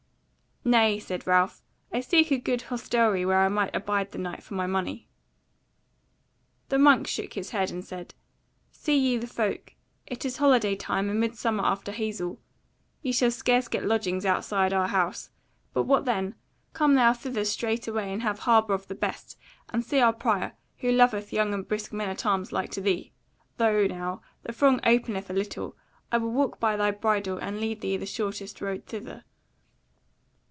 [0.63, 4.53] "Nay," said Ralph, "I seek a good hostelry where I may abide the night for
[4.53, 5.07] my money."
[6.69, 8.13] The monk shook his head and said:
[8.71, 9.73] "See ye the folk?
[10.05, 12.37] It is holiday time, and midsummer after haysel.
[13.01, 15.31] Ye shall scarce get lodging outside our house.
[15.73, 16.35] But what then?
[16.73, 19.39] Come thou thither straightway and have harbour of the best,
[19.69, 23.11] and see our prior, who loveth young and brisk men at arms like to thee.
[23.57, 24.21] Lo now!
[24.43, 25.75] the throng openeth a little;
[26.11, 29.23] I will walk by thy bridle and lead thee the shortest road thither."